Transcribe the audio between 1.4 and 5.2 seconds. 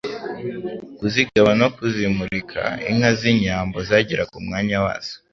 no kuzimurika. Inka z'inyambo zagiraga umwanya wazo